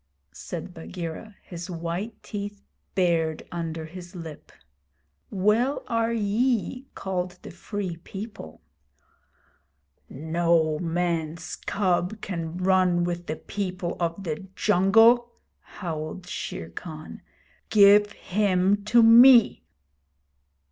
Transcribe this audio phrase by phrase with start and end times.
[0.33, 2.63] said Bagheera, his white teeth
[2.95, 4.51] bared under his lip.
[5.29, 8.63] 'Well are ye called the Free People!'
[10.09, 17.21] 'No man's cub can run with the people of the jungle,' howled Shere Khan.
[17.69, 19.65] 'Give him to me!'